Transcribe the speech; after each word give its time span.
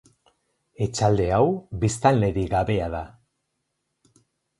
Etxalde 0.85 1.27
hau 1.35 1.43
biztanlerik 1.83 2.47
gabea 2.55 2.87
da. 2.95 3.03